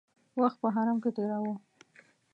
[0.41, 1.55] وخت په حرم کې تېراوه.